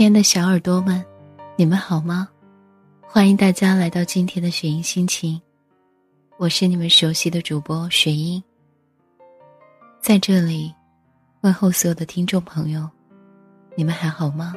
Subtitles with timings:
[0.00, 1.04] 亲爱的小耳朵们，
[1.56, 2.26] 你们好吗？
[3.02, 5.38] 欢迎大家来到今天的雪音心情，
[6.38, 8.42] 我是你们熟悉的主播雪音。
[10.00, 10.74] 在这里，
[11.42, 12.88] 问候所有的听众朋友，
[13.76, 14.54] 你们还好吗？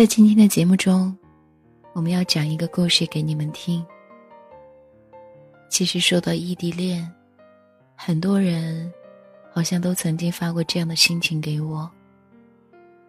[0.00, 1.14] 在今天的节目中，
[1.92, 3.84] 我们要讲一个故事给你们听。
[5.68, 7.06] 其实说到异地恋，
[7.94, 8.90] 很多人
[9.52, 11.86] 好像都曾经发过这样的心情给我。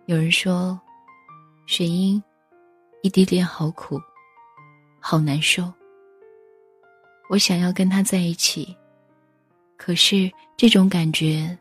[0.08, 0.78] 有人说
[1.66, 2.22] ：“雪英，
[3.04, 3.98] 异地恋好苦，
[5.00, 5.72] 好难受。
[7.30, 8.76] 我想要跟他在一起，
[9.78, 11.58] 可是这种感觉，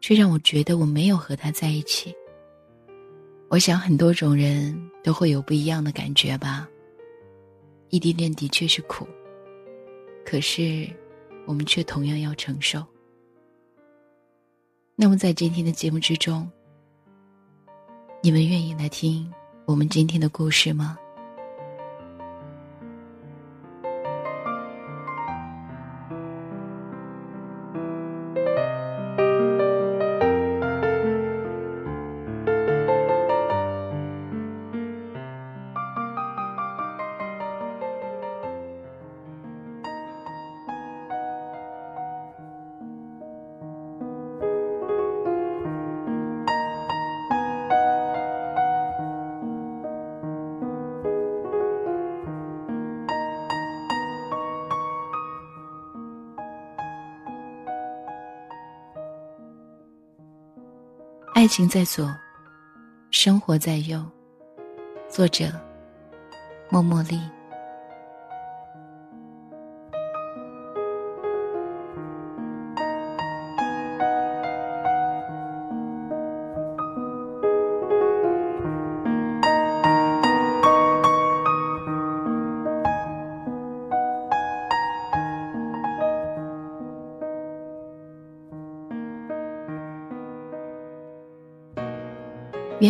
[0.00, 2.12] 却让我觉得我没有和他在一起。”
[3.48, 6.68] 我想很多种人都会有不一样的感觉吧。
[7.90, 9.06] 异地恋的确是苦，
[10.24, 10.88] 可是
[11.46, 12.84] 我们却同样要承受。
[14.96, 16.50] 那么在今天的节目之中，
[18.22, 19.32] 你们愿意来听
[19.66, 20.98] 我们今天的故事吗？
[61.56, 62.12] 心在左，
[63.12, 64.04] 生活在右。
[65.08, 65.52] 作者：
[66.68, 67.20] 默默丽。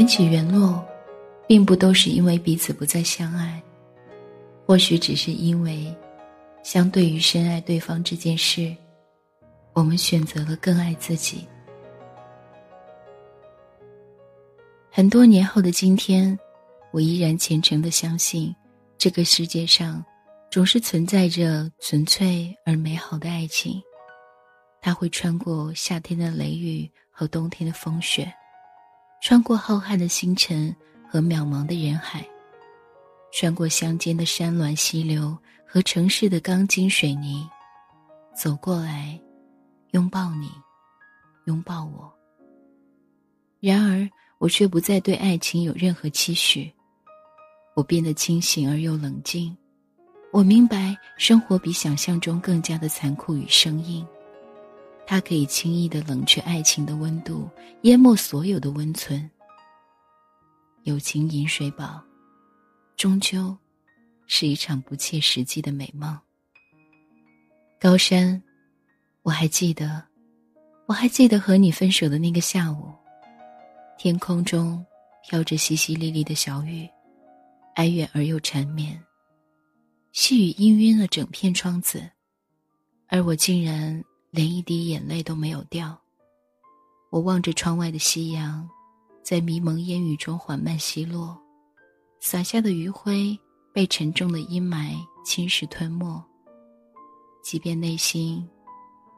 [0.04, 0.86] 缘起缘落，
[1.48, 3.62] 并不都是因为彼此不再相爱，
[4.66, 5.96] 或许只是因为，
[6.62, 8.76] 相对于深爱对方这件事，
[9.72, 11.48] 我们选择了更爱自己。
[14.90, 16.38] 很多年后的今天，
[16.92, 18.54] 我依然虔诚的相信，
[18.98, 20.04] 这个世界上，
[20.50, 23.80] 总是存在着纯粹而美好的爱情，
[24.82, 28.30] 它会穿过夏天的雷雨和冬天的风雪。
[29.24, 30.76] 穿过浩瀚的星辰
[31.10, 32.22] 和渺茫的人海，
[33.32, 35.34] 穿过乡间的山峦溪流
[35.66, 37.48] 和城市的钢筋水泥，
[38.36, 39.18] 走过来，
[39.92, 40.50] 拥抱你，
[41.46, 42.12] 拥抱我。
[43.60, 46.70] 然而，我却不再对爱情有任何期许。
[47.74, 49.56] 我变得清醒而又冷静，
[50.34, 54.06] 我明白生活比想象中更加的残酷与生硬。
[55.06, 57.48] 它可以轻易的冷却爱情的温度，
[57.82, 59.30] 淹没所有的温存。
[60.84, 62.02] 友情饮水饱，
[62.96, 63.56] 终究
[64.26, 66.18] 是一场不切实际的美梦。
[67.78, 68.42] 高山，
[69.22, 70.02] 我还记得，
[70.86, 72.90] 我还记得和你分手的那个下午，
[73.98, 74.84] 天空中
[75.28, 76.88] 飘着淅淅沥沥的小雨，
[77.74, 78.98] 哀怨而又缠绵，
[80.12, 82.10] 细雨氤氲了整片窗子，
[83.08, 84.02] 而我竟然。
[84.34, 85.96] 连一滴眼泪都没有掉。
[87.10, 88.68] 我望着窗外的夕阳，
[89.22, 91.40] 在迷蒙烟雨中缓慢西落，
[92.18, 93.38] 洒下的余晖
[93.72, 96.20] 被沉重的阴霾侵蚀吞没。
[97.44, 98.44] 即便内心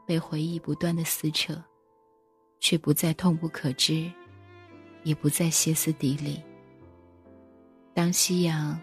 [0.05, 1.59] 被回忆不断的撕扯，
[2.59, 4.11] 却不再痛不可支，
[5.01, 6.39] 也不再歇斯底里。
[7.95, 8.79] 当夕阳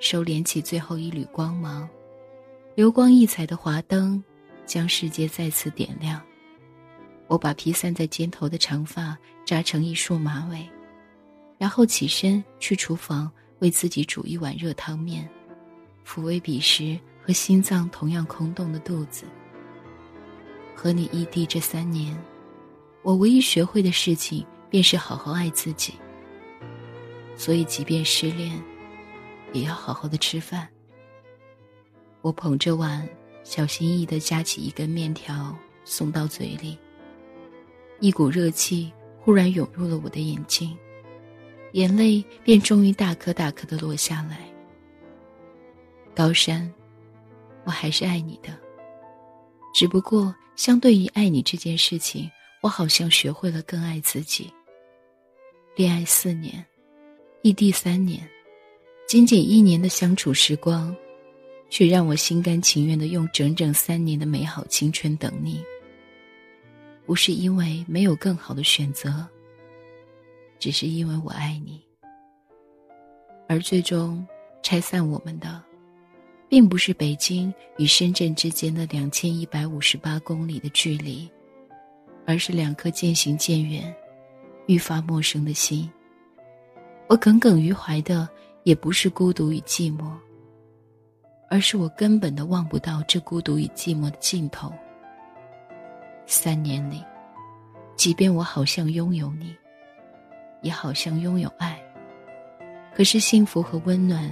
[0.00, 1.88] 收敛起最后一缕光芒，
[2.74, 4.22] 流光溢彩的华灯。
[4.68, 6.22] 将世界再次点亮。
[7.26, 10.64] 我把披散在肩头的长发扎成一束马尾，
[11.58, 15.28] 然后起身去厨房为自己煮一碗热汤面，
[16.06, 19.24] 抚慰彼时和心脏同样空洞的肚子。
[20.74, 22.16] 和你异地这三年，
[23.02, 25.94] 我唯一学会的事情便是好好爱自己。
[27.36, 28.62] 所以，即便失恋，
[29.52, 30.68] 也要好好的吃饭。
[32.20, 33.08] 我捧着碗。
[33.48, 36.76] 小心翼翼地夹起一根面条送到嘴里。
[37.98, 40.76] 一股热气忽然涌入了我的眼睛，
[41.72, 44.46] 眼泪便终于大颗大颗地落下来。
[46.14, 46.70] 高山，
[47.64, 48.54] 我还是爱你的，
[49.74, 52.30] 只不过相对于爱你这件事情，
[52.60, 54.52] 我好像学会了更爱自己。
[55.74, 56.62] 恋爱四年，
[57.40, 58.28] 异地三年，
[59.08, 60.94] 仅仅一年的相处时光。
[61.70, 65.62] 却让我心甘情愿的用整整三年的美好青春等你。
[67.06, 69.26] 不是因为没有更好的选择，
[70.58, 71.80] 只是因为我爱你。
[73.48, 74.26] 而最终
[74.62, 75.62] 拆散我们的，
[76.50, 81.26] 并不是北京与深圳之间的两千一百五十八公里的距离，
[82.26, 83.94] 而是两颗渐行渐远、
[84.66, 85.90] 愈发陌生的心。
[87.06, 88.28] 我耿耿于怀的，
[88.64, 90.12] 也不是孤独与寂寞。
[91.48, 94.72] 而是我根本的望不到这孤独与寂寞的尽头。
[96.26, 97.02] 三年里，
[97.96, 99.56] 即便我好像拥有你，
[100.60, 101.80] 也好像拥有爱，
[102.94, 104.30] 可是幸福和温暖，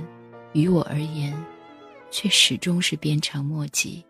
[0.52, 1.34] 于我而言，
[2.10, 4.04] 却始终是鞭长莫及。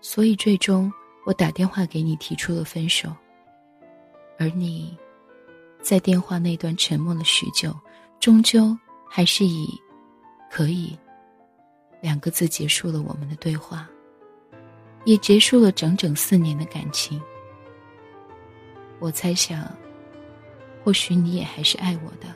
[0.00, 0.90] 所以最终，
[1.26, 3.14] 我打电话给你提出了分手，
[4.38, 4.96] 而你，
[5.82, 7.78] 在电话那端沉默了许久，
[8.20, 8.74] 终究
[9.06, 9.68] 还是以
[10.50, 10.98] “可以”。
[12.04, 13.88] 两个字结束了我们的对话，
[15.06, 17.18] 也结束了整整四年的感情。
[18.98, 19.74] 我猜想，
[20.84, 22.26] 或许你也还是爱我的，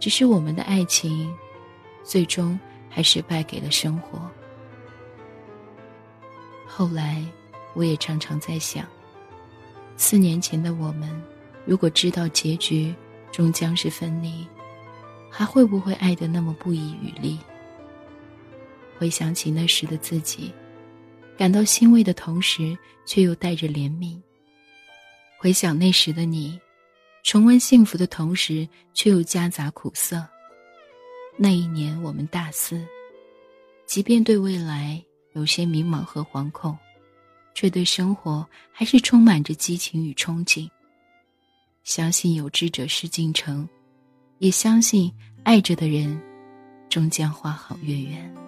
[0.00, 1.32] 只是我们的爱情，
[2.02, 2.58] 最终
[2.90, 4.28] 还是败给了生活。
[6.66, 7.24] 后来，
[7.74, 8.84] 我也常常在想，
[9.96, 11.08] 四年前的我们，
[11.64, 12.92] 如果知道结局
[13.30, 14.44] 终将是分离，
[15.30, 17.38] 还会不会爱得那么不遗余力？
[18.98, 20.52] 回想起那时的自己，
[21.36, 24.20] 感到欣慰的同时，却又带着怜悯。
[25.38, 26.58] 回想那时的你，
[27.22, 30.26] 重温幸福的同时，却又夹杂苦涩。
[31.36, 32.84] 那一年我们大四，
[33.86, 35.00] 即便对未来
[35.34, 36.76] 有些迷茫和惶恐，
[37.54, 40.68] 却对生活还是充满着激情与憧憬。
[41.84, 43.68] 相信有志者事竟成，
[44.38, 45.12] 也相信
[45.44, 46.20] 爱着的人，
[46.88, 48.47] 终将花好月圆。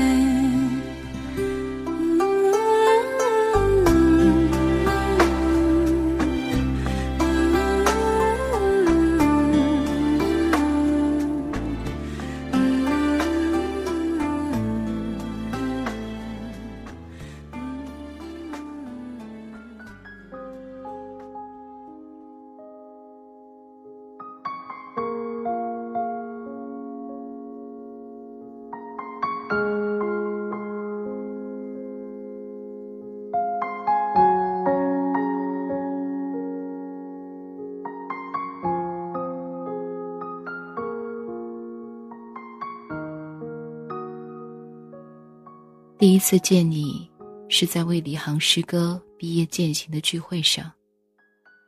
[46.01, 47.07] 第一次见你，
[47.47, 50.73] 是在为李航师哥毕业践行的聚会上。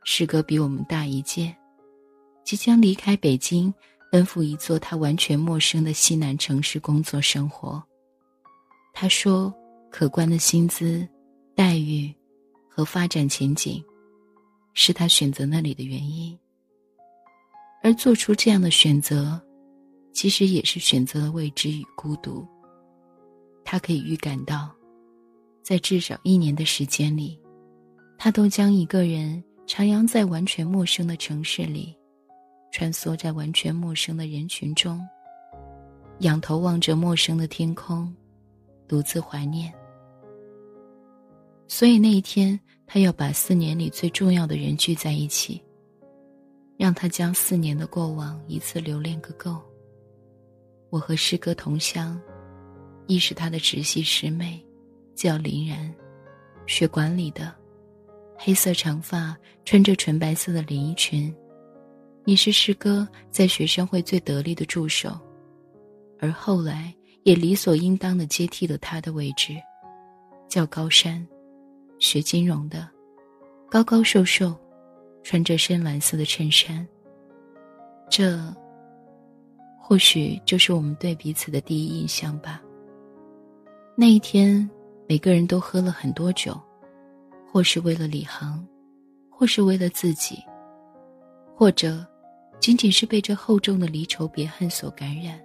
[0.05, 1.55] 师哥比我们大一届，
[2.43, 3.71] 即将离开北京，
[4.11, 7.79] 奔赴一座他完全陌生的西南城市工作生活。
[8.91, 9.53] 他说
[9.91, 11.07] ：“可观的薪资，
[11.53, 12.11] 待遇
[12.67, 13.85] 和发展前景，
[14.73, 16.35] 是他选择那里的原因。
[17.83, 19.39] 而做出这样的选择，
[20.11, 22.43] 其实也是选择了未知与孤独。
[23.63, 24.69] 他可以预感到，
[25.61, 27.39] 在至少一年的时间里，
[28.17, 31.95] 他都将一个人徜徉在完全陌生的城市里，
[32.71, 34.99] 穿梭在完全陌生的人群中，
[36.19, 38.13] 仰头望着陌生的天空，
[38.87, 39.73] 独自怀念。
[41.67, 45.61] 所以那一天，他要把四年里最重要的人聚在一起。
[46.75, 49.61] 让他将四年的过往一次留恋个够。
[50.89, 52.19] 我和师哥同乡，
[53.07, 54.63] 亦是他的直系师妹，
[55.15, 55.93] 叫林然，
[56.65, 57.53] 学管理的，
[58.37, 61.33] 黑色长发，穿着纯白色的连衣裙。
[62.23, 65.19] 你是师哥在学生会最得力的助手，
[66.19, 66.93] 而后来
[67.23, 69.55] 也理所应当的接替了他的位置，
[70.47, 71.27] 叫高山，
[71.99, 72.89] 学金融的，
[73.69, 74.55] 高高瘦瘦。
[75.25, 76.85] 穿着深蓝色的衬衫。
[78.09, 78.37] 这，
[79.79, 82.61] 或许就是我们对彼此的第一印象吧。
[83.95, 84.67] 那一天，
[85.07, 86.59] 每个人都喝了很多酒，
[87.51, 88.65] 或是为了李航，
[89.29, 90.43] 或是为了自己，
[91.55, 92.03] 或者，
[92.59, 95.39] 仅仅是被这厚重的离愁别恨所感染。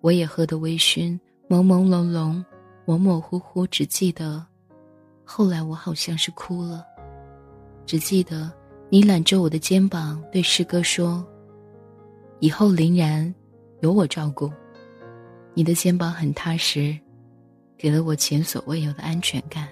[0.00, 2.42] 我也喝得微醺，朦朦胧胧，
[2.86, 4.42] 模模糊糊，只记得，
[5.22, 6.82] 后来我好像是哭了，
[7.84, 8.50] 只记得。
[8.90, 11.26] 你揽着我的肩膀，对师哥说
[12.38, 13.34] ：“以后林然，
[13.80, 14.50] 有我照顾。”
[15.52, 16.96] 你的肩膀很踏实，
[17.84, 19.68] 给了我前所未有的安全感。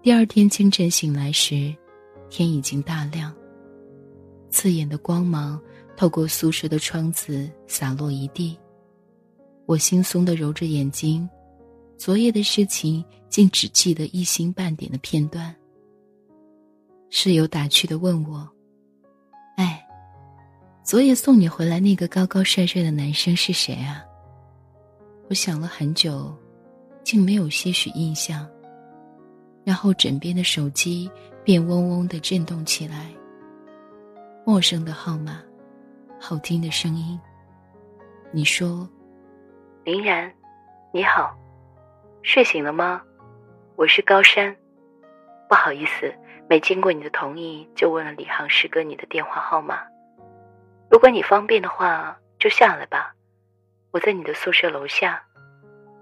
[0.00, 1.76] 第二天清晨醒来时，
[2.30, 3.30] 天已经大亮。
[4.48, 5.60] 刺眼的光芒
[5.94, 8.58] 透过宿舍的窗子洒落一地。
[9.66, 11.28] 我惺忪的揉着眼睛，
[11.98, 15.54] 昨夜的事情竟只记得一星半点的片段。
[17.10, 18.48] 室友打趣的问我
[19.58, 19.86] ：“哎，
[20.82, 24.02] 昨夜送你回来那个高高帅帅的男生是谁啊？”
[25.28, 26.34] 我想了很久，
[27.04, 28.48] 竟没有些许印象。
[29.64, 31.10] 然后枕边的手机
[31.44, 33.10] 便嗡嗡的震动起来。
[34.44, 35.42] 陌生的号码，
[36.20, 37.18] 好听的声音。
[38.32, 38.88] 你说
[39.84, 40.32] ：“林然，
[40.92, 41.34] 你好，
[42.22, 43.00] 睡醒了吗？
[43.76, 44.54] 我是高山，
[45.48, 46.12] 不好意思。”
[46.46, 49.78] 没经过你的同意就问了李航师哥你的电话号码，
[50.90, 53.14] 如果你方便的话就下来吧，
[53.92, 55.24] 我在你的宿舍楼下，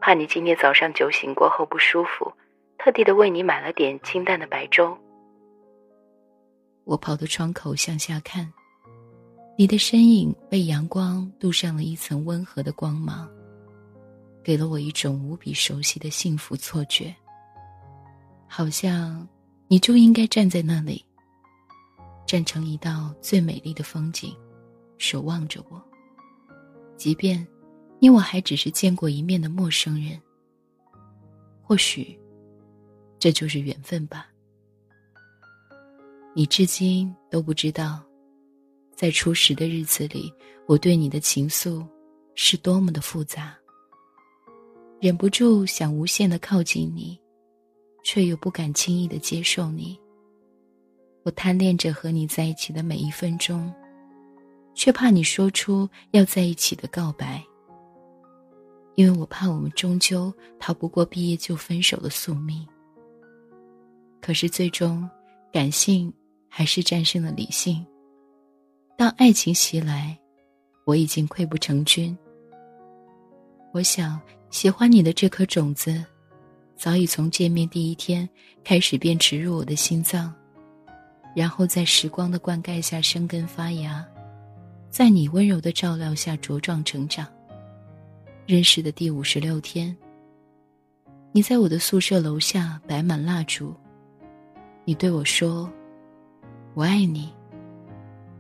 [0.02, 2.32] 怕你今天早上酒醒过后不舒服，
[2.76, 4.99] 特地的为你买了点清淡的白粥。
[6.82, 8.52] 我跑到窗口向下看，
[9.56, 13.30] 你的身影被阳光镀上了一层温和的光芒，
[14.42, 17.14] 给了我一种无比熟悉的幸福错觉，
[18.49, 19.26] 好像。
[19.68, 21.02] 你就应该站在那里，
[22.26, 24.37] 站成一道最美丽的风景，
[24.99, 25.82] 守望着我。
[26.94, 27.47] 即便
[28.02, 30.21] 你我还只是见过一面的陌生人，
[31.62, 32.18] 或许
[33.16, 34.26] 这就是缘分吧。
[36.35, 38.02] 你至今都不知道，
[38.97, 40.35] 在初识的日子里，
[40.66, 41.87] 我对你的情愫
[42.35, 43.56] 是多么的复杂。
[45.00, 47.16] 忍不住想无限的靠近你。
[48.04, 49.97] 却又不敢轻易的接受你。
[51.23, 53.73] 我贪恋着和你在一起的每一分钟，
[54.75, 57.40] 却怕你说出要在一起的告白。
[58.95, 62.67] 因为我怕我们终究逃不过毕业就分手的宿命。
[64.21, 65.09] 可是最终，
[65.53, 66.13] 感性
[66.49, 67.85] 还是战胜了理性。
[68.97, 70.19] 当爱情袭来，
[70.85, 72.17] 我已经溃不成军。
[73.73, 74.21] 我想
[74.51, 76.05] 喜欢你的这颗种子。
[76.75, 78.29] 早已从见面第一天
[78.65, 80.35] 开始便植入我的心脏，
[81.35, 84.05] 然后在时光的灌溉下生根发芽，
[84.91, 87.25] 在你温柔的照料下茁壮成长。
[88.52, 89.97] 认识的第五十六天，
[91.32, 93.75] 你在我的宿舍楼下摆满蜡烛，
[94.85, 95.73] 你对我说
[96.76, 97.32] ：“我爱你，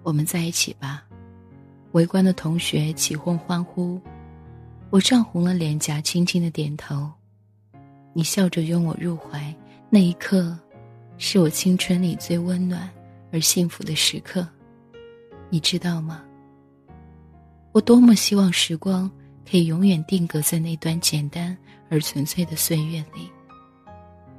[0.02, 1.02] 我们在一起吧。”
[1.92, 3.98] 围观的同学起哄欢呼，
[4.90, 7.10] 我涨红了脸颊，轻轻的点头。
[8.12, 9.42] 你笑着拥我入怀，
[9.88, 10.54] 那一刻，
[11.16, 12.86] 是我青春里最温暖
[13.32, 14.46] 而幸福的时刻，
[15.48, 16.22] 你知道吗？
[17.72, 19.10] 我多么希望时光
[19.48, 21.56] 可以永远定格在那段简单
[21.90, 23.30] 而纯粹的岁月里，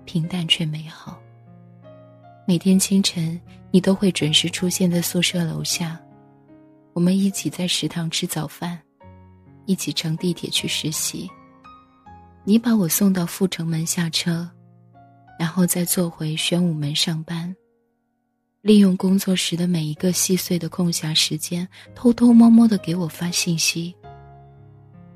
[0.05, 1.19] 平淡却美好。
[2.47, 3.39] 每天清晨，
[3.71, 5.99] 你都会准时出现在宿舍楼下，
[6.93, 8.79] 我们一起在食堂吃早饭，
[9.65, 11.29] 一起乘地铁去实习。
[12.43, 14.49] 你把我送到阜成门下车，
[15.39, 17.55] 然后再坐回宣武门上班。
[18.61, 23.95] 利用工作时的每一个细碎的空暇时间，偷偷摸摸的给我发信息。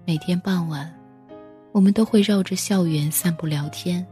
[0.08, 0.90] 每天傍晚，
[1.74, 4.08] 我们都会绕着校园散步聊天。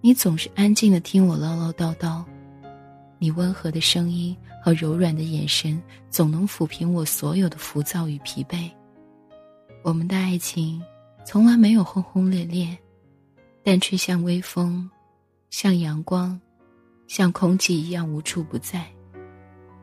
[0.00, 2.24] 你总是安静的听我唠唠叨叨，
[3.18, 8.70] 你温和的声音和柔软的眼神，总能抚平我所有的浮躁与疲惫。
[9.82, 10.80] 我们的爱情
[11.26, 12.78] 从来没有轰轰烈烈，
[13.64, 14.88] 但却像微风，
[15.50, 16.40] 像阳光。
[17.08, 18.86] 像空气一样无处不在，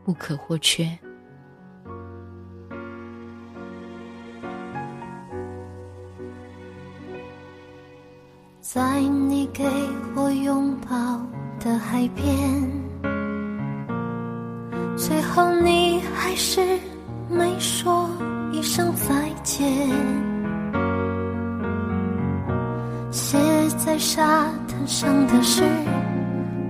[0.06, 0.98] 不可或缺。
[8.64, 9.66] 在你给
[10.16, 11.20] 我拥抱
[11.60, 12.32] 的海边，
[14.96, 16.62] 最后你还是
[17.28, 18.08] 没说
[18.52, 19.68] 一声再见。
[23.12, 23.36] 写
[23.80, 24.24] 在沙
[24.68, 25.64] 滩上的诗。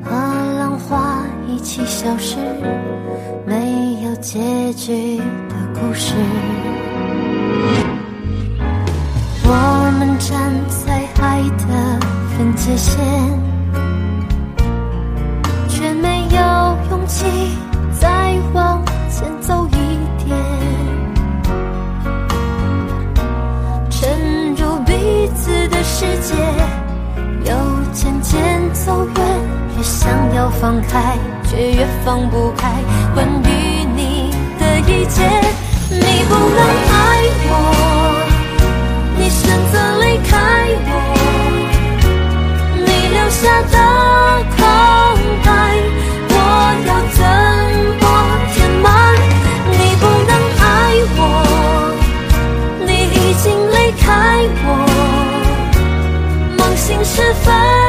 [0.04, 0.16] 和
[0.58, 2.38] 浪花一起消失，
[3.46, 5.18] 没有结局
[5.48, 6.16] 的故事。
[9.46, 10.91] 我们站在
[11.42, 11.66] 爱的
[12.38, 13.00] 分界线，
[15.68, 16.38] 却没有
[16.92, 17.26] 勇气
[18.00, 18.80] 再往
[19.10, 19.72] 前走一
[20.24, 20.38] 点。
[23.90, 26.36] 沉入彼此的世界，
[27.50, 27.56] 又
[27.92, 29.16] 渐渐走远。
[29.78, 32.70] 越想要放开，却越放不开。
[33.16, 35.28] 关于你的一切，
[35.90, 36.60] 你不能
[36.92, 37.00] 爱
[37.50, 37.50] 我，
[39.18, 40.38] 你选择离开
[40.86, 40.90] 我，
[43.32, 43.78] 下的
[44.58, 44.60] 空
[45.44, 45.50] 白，
[46.30, 46.34] 我
[46.86, 47.20] 要怎
[48.02, 48.06] 么
[48.54, 48.86] 填满？
[49.72, 50.62] 你不能爱
[51.18, 51.20] 我，
[52.86, 54.06] 你已经离开
[54.66, 54.68] 我，
[56.58, 57.81] 梦醒时分。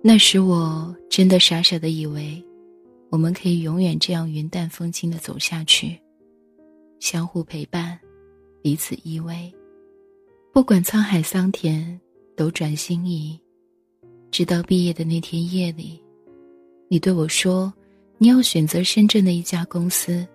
[0.00, 2.42] 那时我真的傻傻的以为，
[3.10, 6.00] 我们可以永远这样云淡风轻的走下去，
[7.00, 7.98] 相互陪伴，
[8.62, 9.52] 彼此依偎，
[10.52, 12.00] 不管沧海桑田，
[12.36, 13.38] 斗转星移。
[14.30, 16.00] 直到毕业的那天夜里，
[16.88, 17.72] 你对我说，
[18.18, 20.26] 你要选择深圳的一家公司，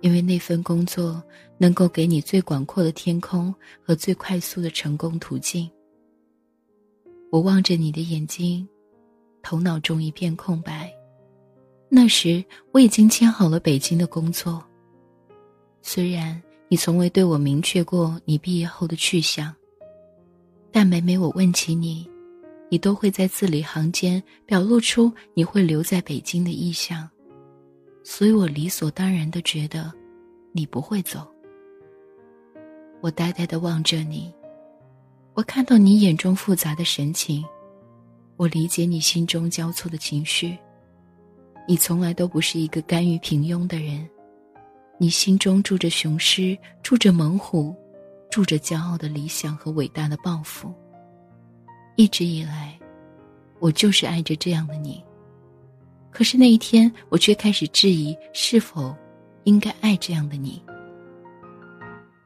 [0.00, 1.22] 因为那份工作
[1.56, 5.70] 能够给你最广阔的天空和最快速的成功途径。
[7.30, 8.66] 我望着你的眼睛。
[9.42, 10.92] 头脑中一片空白。
[11.88, 14.60] 那时我已经签好了北京的工作。
[15.82, 19.54] 虽然你从未对我明确过你毕业后的去向，
[20.72, 22.10] 但每每我问起你，
[22.68, 27.08] 你都会在字里行间表露出你会留在北京的意向，
[28.02, 29.92] 所以我理所当然的觉得，
[30.50, 31.24] 你不会走。
[33.00, 34.34] 我呆呆的望着你，
[35.36, 37.44] 我看到你眼中复杂的神情。
[38.38, 40.56] 我理解你心中交错的情绪。
[41.68, 44.08] 你从来都不是一个甘于平庸的人，
[44.98, 47.74] 你心中住着雄狮，住着猛虎，
[48.30, 50.72] 住着骄傲的理想和伟大的抱负。
[51.96, 52.78] 一直以来，
[53.58, 55.04] 我就是爱着这样的你。
[56.10, 58.96] 可是那一天，我却开始质疑是否
[59.44, 60.62] 应该爱这样的你。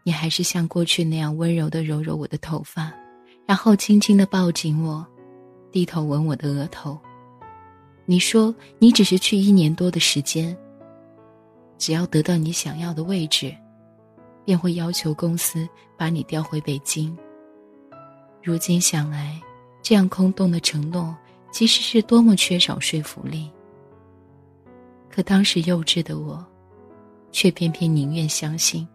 [0.05, 2.93] 你还是像过去那样温柔的揉揉我的头发，
[3.51, 5.05] 然后轻轻的抱紧我。
[5.73, 6.97] 低头吻我的额头。
[8.07, 10.57] 你说你只是去一年多的时间，
[11.77, 13.53] 只要得到你想要的位置，
[14.45, 17.19] 便会要求公司把你调回北京。
[18.41, 19.43] 如今想来，
[19.83, 21.13] 这样空洞的承诺，
[21.51, 23.51] 其实是多么缺少说服力。
[25.11, 26.47] 可当时幼稚的我，
[27.33, 28.87] 却偏偏宁愿相信。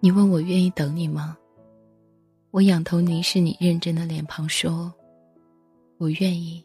[0.00, 1.34] 你问我愿意等你吗？
[2.54, 4.94] 我仰头凝视你认真的脸庞，说。
[5.98, 6.64] 我愿意。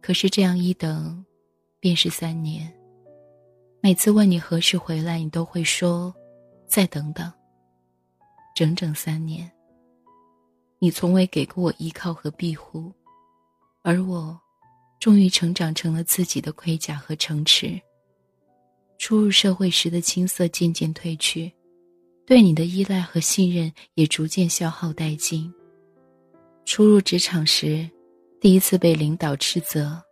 [0.00, 1.22] 可是这样一等，
[1.78, 2.72] 便是三年。
[3.82, 6.14] 每次问你何时回来，你都会说
[6.66, 7.30] ：“再等等。”
[8.56, 9.52] 整整三年。
[10.78, 12.90] 你从未给过我依靠和庇护，
[13.82, 14.40] 而我，
[15.00, 17.78] 终于成长成了自己的盔甲和城池。
[18.96, 21.52] 初入社会时的青涩渐渐褪去，
[22.26, 25.52] 对你的依赖和信任也逐渐消耗殆尽。
[26.64, 27.86] 初入职场时，
[28.40, 30.02] 第一次被领导斥责，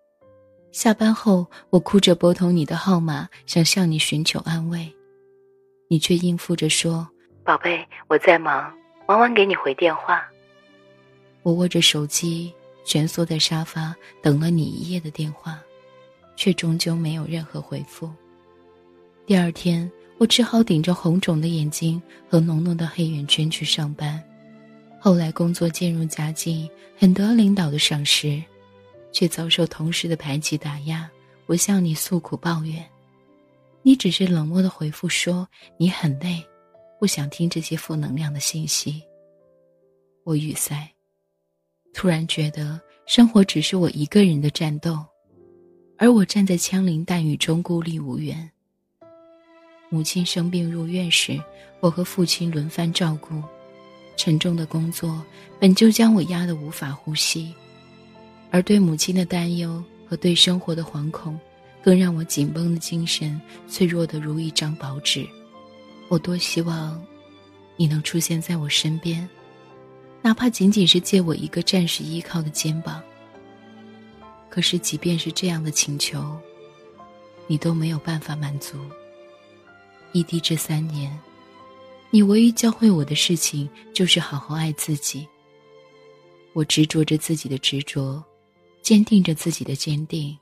[0.73, 4.95] 下班后我哭着拨通你的号码，想向你寻求安慰，
[5.89, 7.09] 你却应付着说
[7.45, 8.71] ：“宝贝，我在忙，
[9.09, 10.23] 忙完给你回电话。”
[11.43, 12.53] 我握着手机，
[12.85, 15.59] 蜷缩在沙发，等了你一夜的电话，
[16.37, 18.11] 却终究没有任何回复。
[19.25, 19.91] 第二天。
[20.23, 24.23] 我只好顶着红肿的眼睛和浓浓的黑眼圈去上班。
[25.01, 28.41] 后来工作渐入佳境，很得领导的赏识，
[29.11, 31.11] 却遭受同事的排挤打压。
[31.47, 32.89] 我向你诉苦抱怨，
[33.83, 35.45] 你只是冷漠的回复说
[35.77, 36.41] 你很累，
[37.01, 39.03] 不想听这些负能量的信息。
[40.23, 40.89] 我语塞，
[41.93, 45.05] 突然觉得生活只是我一个人的战斗，
[45.99, 48.49] 而我站在枪林弹雨中孤立无援。
[49.93, 51.39] 母亲生病入院时，
[51.81, 53.43] 我和父亲轮番照顾，
[54.17, 55.23] 沉重的工作
[55.61, 57.55] 本就将我压得无法呼吸，
[58.51, 61.39] 而对母亲的担忧和对生活的惶恐，
[61.85, 65.29] 更让我紧绷的精神脆弱的如一张薄纸。
[66.09, 66.99] 我多希望，
[67.77, 69.29] 你能出现在我身边，
[70.23, 73.03] 哪怕仅仅是借我一个暂时依靠的肩膀。
[74.49, 76.35] 可是，即便是这样的请求，
[77.47, 78.79] 你都没有办法满足。
[80.13, 81.19] 异地这三年，
[82.11, 85.27] 你唯一教会我的事情就是好好爱自己。
[86.53, 88.23] 我执着着自己的执着，
[88.83, 90.37] 坚定着自己的坚定，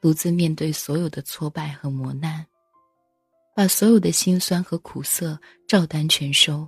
[0.00, 2.46] 独自面对所有的挫败和磨难，
[3.56, 6.66] 把所有的辛酸和苦涩照单全收。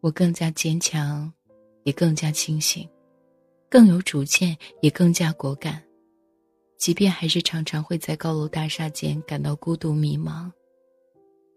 [0.00, 1.30] 我更加坚强，
[1.84, 2.88] 也更加清醒，
[3.68, 5.82] 更有主见，也更加果敢。
[6.78, 10.50] 即便还是常常会在高楼大厦间感到孤独迷茫。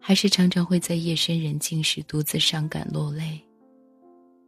[0.10, 3.40] 还是常常会在夜深人静时独自伤感落泪。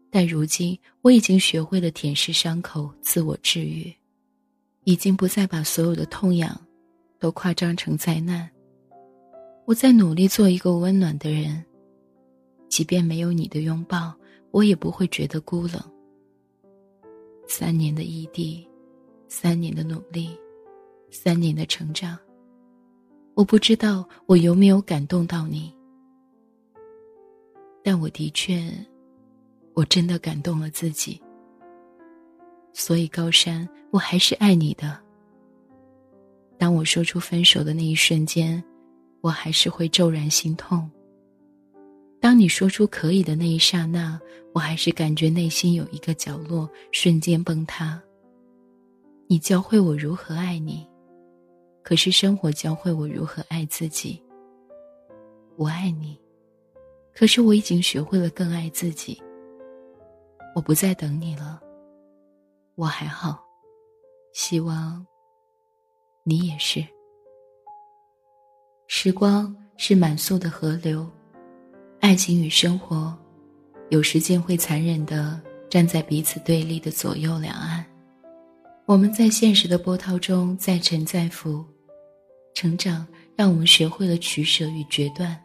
[0.10, 3.94] 但如今我已经学会了舔舐伤口，自我治愈，
[4.86, 6.60] 已经不再把所有的痛痒
[7.20, 8.50] 都夸张成灾难。
[9.66, 11.64] 我在努力做一个温暖的人，
[12.68, 14.12] 即便没有你的拥抱，
[14.50, 15.80] 我也不会觉得孤冷。
[17.48, 18.68] 三年的异地，
[19.28, 20.36] 三年的努力，
[21.12, 22.18] 三年的成长。
[23.34, 25.74] 我不知道我有没有感动到你，
[27.84, 28.72] 但我的确，
[29.74, 31.20] 我真的感动了自己。
[32.74, 35.00] 所以高山，我还是爱你的。
[36.58, 38.64] 当我说出分手的那一瞬间，
[39.22, 40.90] 我还是会骤然心痛。
[42.20, 44.20] 当你说出可以的那一刹那，
[44.54, 48.00] 我还是感觉内心有一个角落瞬间崩塌。
[49.28, 50.86] 你教会我如何爱你。
[51.84, 54.22] 可是生活教会我如何爱自己。
[55.58, 56.20] 我爱你，
[57.14, 59.22] 可是我已经学会了更爱自己。
[60.56, 61.62] 我不再等你了，
[62.76, 63.44] 我还好，
[64.34, 65.06] 希望
[66.24, 66.86] 你也是。
[68.88, 71.10] 时光是满速的河流，
[72.00, 73.18] 爱情与生活，
[73.90, 75.40] 有时间会残忍的
[75.70, 77.86] 站在彼此对立的左右两岸。
[78.86, 81.64] 我们在现实的波涛中再沉再浮，
[82.54, 85.40] 成长让我们学会了取舍与决断，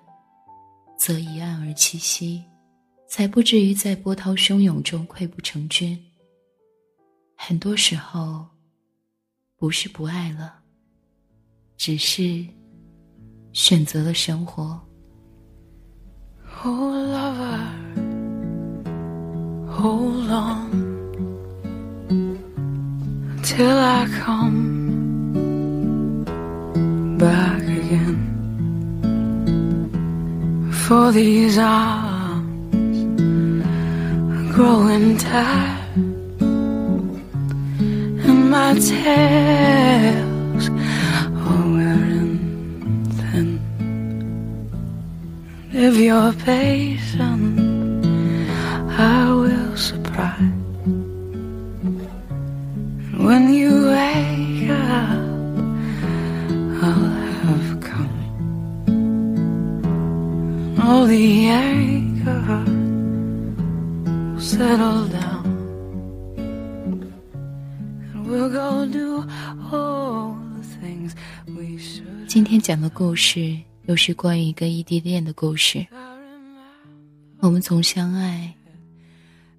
[0.99, 2.42] 择一岸而栖息，
[3.09, 5.99] 才不至于在波涛汹涌中溃不成军。
[7.37, 8.47] 很多时候，
[9.57, 10.57] 不是不爱了，
[11.77, 12.45] 只是
[13.53, 14.81] 选择了生活。
[23.42, 24.75] till I come
[27.18, 28.18] back again.
[30.72, 32.98] For these arms
[34.55, 36.00] growing tired,
[38.26, 40.68] and my tails
[41.48, 42.38] are wearing
[43.18, 43.48] thin.
[45.72, 47.25] If you're patient,
[72.37, 75.87] 今天讲的故事又是关于一个异地恋的故事。
[77.38, 78.55] 我们从相爱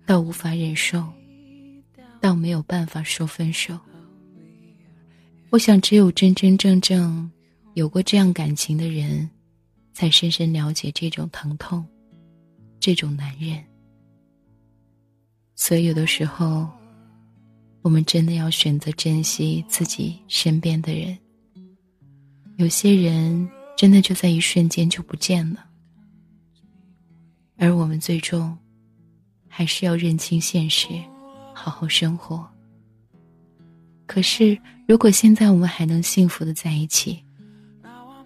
[0.06, 1.04] 到无法忍受。
[2.22, 3.80] 到没有办法说分手。
[5.50, 7.32] 我想，只有真真正正
[7.74, 9.28] 有过这样感情的人，
[9.92, 11.84] 才深深了解这种疼痛，
[12.80, 13.60] 这种难忍。
[15.56, 16.70] 所以有的时候，
[17.82, 21.18] 我们真的要选择珍惜自己身边的人。
[22.58, 25.64] 有些人真的就在一瞬间就不见了，
[27.56, 28.58] 而我们最终
[29.48, 30.88] 还是要认清现实，
[31.54, 32.50] 好好生活。
[34.08, 37.24] 可是，如果现在我们还能幸福的在一起，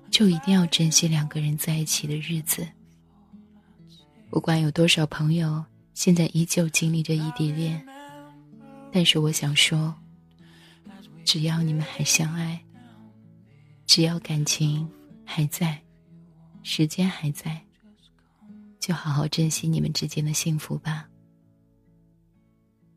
[0.09, 2.65] 就一定要珍惜两个人在一起的日子。
[4.29, 5.61] 不管有多少朋友
[5.93, 7.85] 现在依旧经历着异地恋，
[8.93, 9.93] 但是我想说，
[11.25, 12.63] 只要你们还相爱，
[13.91, 14.89] 只要感情
[15.25, 15.77] 还在，
[16.63, 17.61] 时间还在，
[18.79, 21.09] 就好好珍惜你们之间的幸福吧。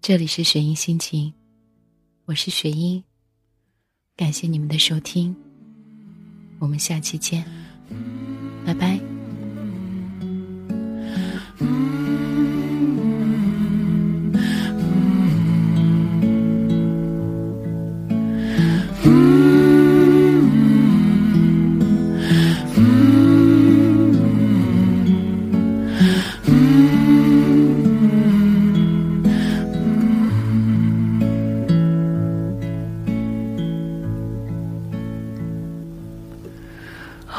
[0.00, 1.34] 这里是雪音心情，
[2.26, 3.02] 我是雪音，
[4.14, 5.34] 感谢你们的收听。
[6.60, 7.44] 我们下期见，
[8.64, 8.96] 拜拜。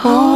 [0.03, 0.34] 哦。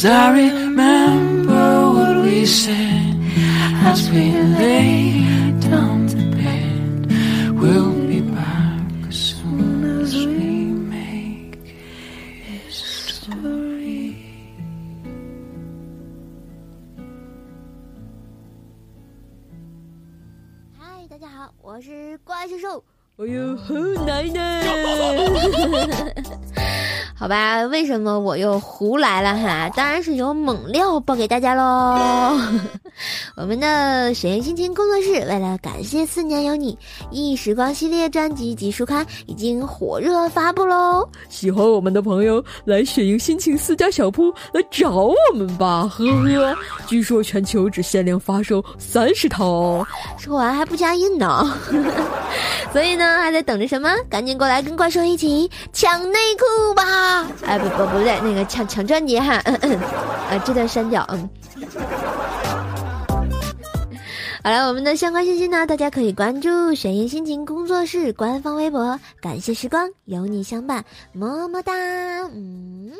[0.00, 3.20] Cause I remember what we said
[3.84, 5.26] as we lay
[5.60, 7.12] down to bed.
[7.60, 11.76] We'll be back as soon as we make
[12.48, 14.16] history.
[20.78, 22.82] Hi，，大家好，我是怪兽兽。
[23.18, 23.74] 哎呦，好
[24.06, 24.64] 奶奶！
[27.20, 29.68] 好吧，为什么我又胡来了哈？
[29.76, 32.40] 当然是有猛料报给大家喽！
[33.36, 36.74] 我们的雪原心情工作室为了感谢《四年有你》
[37.10, 41.08] 忆时光系列专辑及书刊已经火热发布喽！
[41.28, 46.56] 喜欢我们的朋友来雪莹心情私家小铺来找我们吧，呵呵！
[46.86, 49.86] 据说全球只限量发售三十套哦，
[50.18, 51.52] 说完还不加印呢！
[52.72, 53.90] 所以呢，还在等着什么？
[54.08, 57.26] 赶紧过来跟怪兽一起抢内裤吧！
[57.44, 61.28] 哎，不不不对，那个抢抢专辑哈，啊，这段删掉，嗯。
[64.42, 68.98] 好了，我们的相关信息呢，大家可以关注“雪音心情工作室”官方微博。
[69.20, 71.74] 感谢时光，有你相伴，么么哒，
[72.32, 72.90] 嗯。